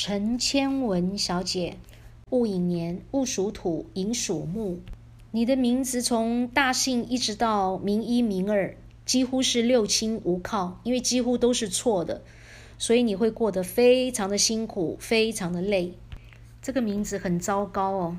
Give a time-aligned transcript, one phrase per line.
[0.00, 1.76] 陈千文小姐，
[2.30, 4.78] 戊寅年，戊属土，寅属木。
[5.32, 12.22] 你的名字从大姓一直到名一、名二，几乎是六亲无靠，因为几乎都是错的，
[12.78, 15.94] 所以你会过得非常的辛苦，非常的累。
[16.62, 18.16] 这个名字很糟糕哦，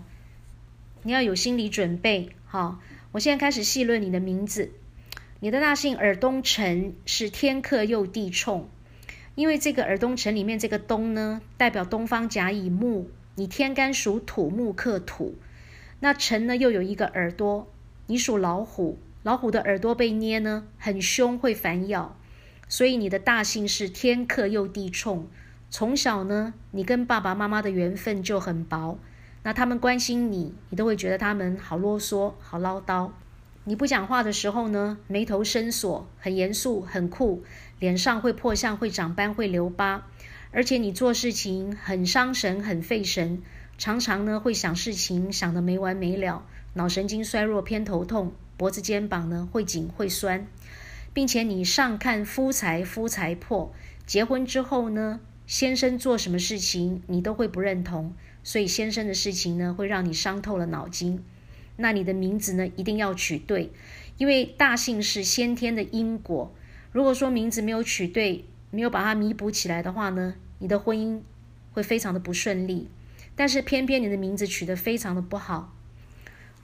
[1.03, 2.27] 你要有心理准备。
[2.43, 2.81] 好，
[3.13, 4.73] 我现在开始细论你的名字。
[5.39, 8.67] 你的大姓尔东陈是天克又地冲。
[9.35, 15.35] 因为这个耳东城里面这个东呢，代表东方甲乙木，你天干属土，木克土，
[16.01, 17.71] 那辰呢又有一个耳朵，
[18.07, 22.17] 你属老虎，老虎的耳朵被捏呢很凶，会反咬，
[22.67, 25.27] 所以你的大姓是天克又地冲。
[25.69, 28.97] 从小呢，你跟爸爸妈妈的缘分就很薄，
[29.43, 33.11] 那他们关心你，你都会觉得他们好啰嗦，好唠叨。
[33.69, 37.43] 你不讲话的时候呢，眉头深锁，很严肃，很酷，
[37.77, 40.07] 脸上会破相，会长斑，会留疤，
[40.49, 43.43] 而且你做事情很伤神，很费神，
[43.77, 50.47] 常常呢会想事情想得没完没了，脑神经衰弱，偏头痛，脖子肩膀呢会紧会酸，
[51.13, 53.71] 并且你上看夫财，夫财破，
[54.07, 61.23] 结婚之后呢，先生做什么事情你都会不认同，所以先生的事情呢会让你伤透了脑筋。
[61.79, 63.71] 那你的名字呢，一定要取对，
[64.17, 66.53] 因为大姓是先天的因果。
[66.91, 71.21] 如果说名字没有取对，没有把它弥补起来的话呢，你的婚姻
[71.71, 72.89] 会非常的不顺利。
[73.35, 75.73] 但是偏偏你的名字取得非常的不好，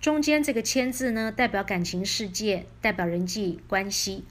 [0.02, 4.26] 中间这个签字呢，代表感情世界，代表人际关系。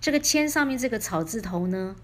[0.00, 1.94] 这个签上面这个草字头呢，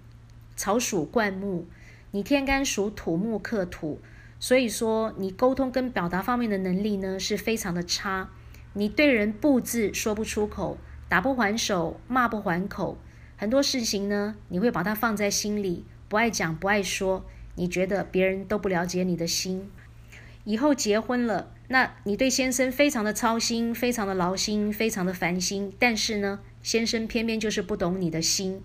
[0.54, 1.66] 草属灌木，
[2.12, 4.00] 你天干属土，木克土。
[4.42, 8.30] 所以说，你沟通跟表达方面的能力呢是非常的差，
[8.72, 10.78] 你对人不字说不出口，
[11.10, 12.96] 打不还手，骂不还口，
[13.36, 19.70] 很多事情呢你会把它放在心里，不爱讲不爱说，你觉得别人都不了解你的心。
[20.44, 28.62] 以后结婚了，那你对先生非常的操心，非常的劳心，非常的烦心，但是呢，先生偏偏就是不懂你的心。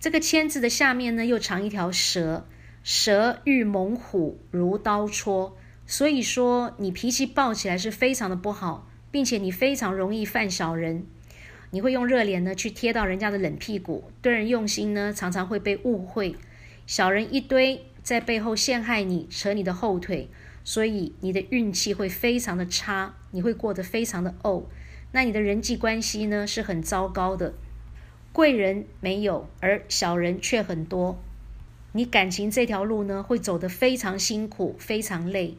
[0.00, 2.44] 这个签字的下面呢又藏一条蛇。
[2.86, 11.04] 蛇遇猛虎如刀戳，所以说你脾气暴起来是非常的不好，并且你非常容易犯小人，
[11.72, 16.36] 你会用热脸呢去贴到人家的冷屁股，对人用心呢常常会被误会，
[16.86, 20.30] 小人一堆在背后陷害你，扯你的后腿，
[20.62, 24.62] 所以你的运气会非常的差，你会过得非常的怄，
[25.10, 27.54] 那你的人际关系呢是很糟糕的，
[28.32, 31.20] 贵人没有，而小人却很多。
[31.96, 35.56] 你感情这条路呢，会走得非常辛苦，非常累。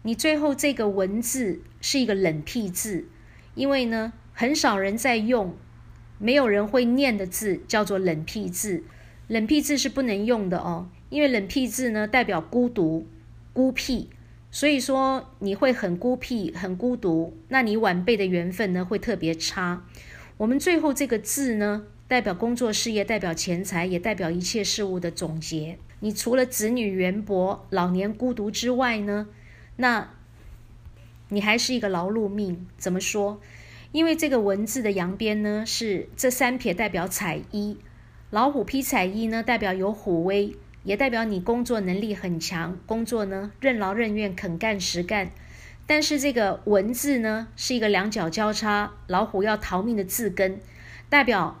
[0.00, 3.04] 你最后这个文字是一个冷僻字，
[3.54, 5.54] 因为呢，很少人在用，
[6.16, 8.82] 没有人会念的字叫做冷僻字。
[9.28, 13.06] 冷僻字是不能用的哦，因为冷僻字呢代表孤独、
[13.52, 14.08] 孤僻，
[14.50, 17.36] 所以说你会很孤僻、很孤独。
[17.48, 19.84] 那你晚辈的缘分呢会特别差。
[20.38, 21.84] 我们最后这个字呢？
[22.12, 25.78] 代表工作事业，代表钱财，也代表一切事物的总结。
[26.00, 29.28] 你除了子女缘薄、老年孤独之外呢？
[29.76, 30.10] 那，
[31.30, 32.66] 你还是一个劳碌命。
[32.76, 33.40] 怎么说？
[33.92, 37.78] 因为这个文字的阳边呢，是这三撇代表彩衣，
[38.28, 45.30] 老虎披彩衣呢，代表有虎威，也代表你工作能力很强，工作呢任劳任怨，肯干实干。
[45.86, 50.60] 但是这个文字呢，是一个两脚交叉，老虎要逃命的字根，
[51.08, 51.58] 代表。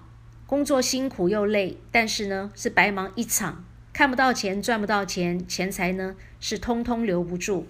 [0.52, 7.66] 工作辛苦又累，但是呢是白忙一场，看不到钱，赚不到钱，钱财呢是通通留不住。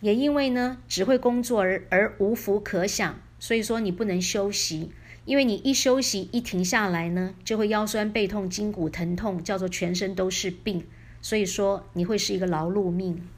[0.00, 4.92] 也因为呢只会工作而而无福可享，所以说你不能休息，
[5.26, 10.86] 因为你一休息一停下来呢，就会腰酸背痛、筋骨疼痛，叫做全身都是病。
[11.20, 13.28] 所以说你会是一个劳碌命，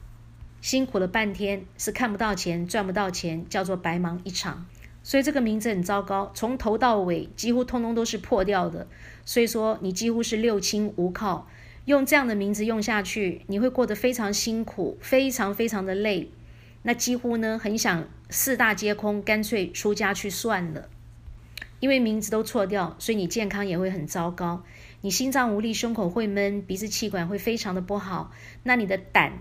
[0.61, 4.65] 辛苦了半天是看不到钱，赚不到钱，叫做白忙一场。
[5.07, 8.87] 所以这个名字很糟糕，从头到尾几乎通通都是破掉的。
[9.23, 11.47] 所以说你几乎是六亲无靠，
[11.85, 16.29] 用这样的名字用下去，你会过得非常辛苦，非常非常的累。
[16.81, 20.89] 那几乎呢很想四大皆空，干脆出家去算了。
[21.79, 24.65] 因为名字都错掉，所以你健康也会很糟糕。
[24.99, 28.33] 你心脏无力，胸口会闷，鼻子气管会非常的不好。
[28.63, 29.31] 那你的胆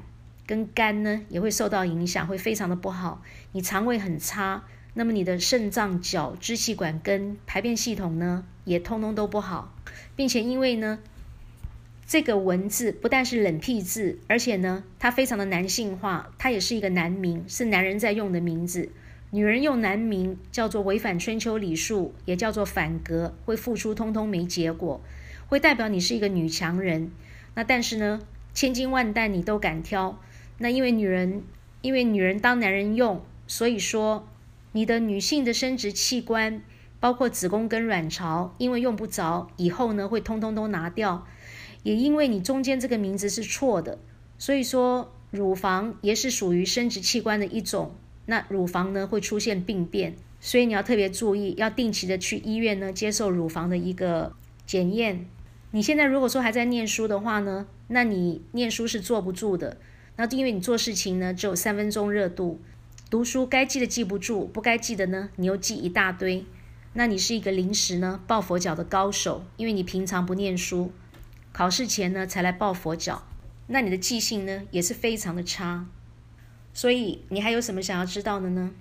[0.46, 3.20] 跟肝呢也会受到影响，会非常的不好。
[3.50, 4.62] 你肠胃很差。
[4.98, 9.74] 那么你的肾脏、脚、支气管跟排便系统呢，也通通都不好，
[10.16, 11.00] 并且因为呢，
[12.06, 18.88] 这个文字不但是冷僻字，而且呢，它非常的男性化，它也是一个男名，是男人在用的名字。
[19.32, 25.02] 女人用男名叫做违反春秋礼数，也叫做反格，会付出通通没结果，
[25.48, 27.10] 会代表你是一个女强人。
[27.54, 28.22] 那但是呢，
[28.54, 30.18] 千金万担你都敢挑。
[30.56, 31.42] 那因为女人，
[31.82, 34.26] 因为女人当男人用，所以说
[34.76, 36.60] 你的女性的生殖器官，
[37.00, 41.26] 包括子宫跟卵巢，因为用不着，以后呢会通通都拿掉。
[41.82, 43.98] 也因为你中间这个名字是错的，
[44.36, 47.94] 所以说乳房也是属于生殖器官的一种。
[48.26, 54.34] 那乳房呢会出现病变，所以你要特别注意，要定期的去医院呢接受乳房的一个
[54.66, 55.24] 检验。
[55.70, 59.78] 你现在如果说还在念书的话呢，那你念书是坐不住的。
[60.16, 62.60] 那因为你做事情呢只有三分钟热度，
[63.08, 66.44] 读书该记的记不住，不该记的呢你又记一大堆。
[66.94, 70.90] 那你是一个临时呢抱佛脚的高手，因为你平常不念书，
[71.52, 73.22] 考试前呢才来抱佛脚。
[73.68, 75.86] 那你的记性呢也是非常的差。
[76.72, 78.72] 所以你还有什么想要知道的呢？